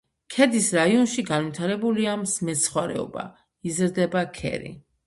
ქედის 0.35 0.69
რაიონში 0.77 1.25
განვითარებულია 1.27 2.17
მეცხვარეობა, 2.51 3.31
იზრდება 3.73 4.31
ქერი. 4.43 4.79